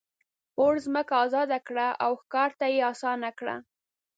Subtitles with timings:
[0.59, 3.55] اور ځمکه آزاده کړه او ښکار ته یې آسانه کړه.